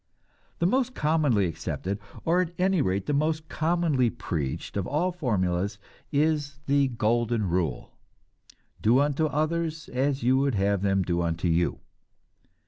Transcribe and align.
The 0.57 0.65
most 0.65 0.95
commonly 0.95 1.45
accepted, 1.45 1.99
or 2.25 2.41
at 2.41 2.53
any 2.57 2.81
rate 2.81 3.05
the 3.05 3.13
most 3.13 3.47
commonly 3.49 4.09
preached, 4.09 4.75
of 4.75 4.87
all 4.87 5.11
formulas 5.11 5.77
is 6.11 6.57
the 6.65 6.87
"golden 6.87 7.47
rule," 7.47 7.91
"Do 8.81 8.97
unto 8.97 9.27
others 9.27 9.89
as 9.89 10.23
you 10.23 10.39
would 10.39 10.55
have 10.55 10.81
them 10.81 11.03
do 11.03 11.21
unto 11.21 11.47
you." 11.47 11.81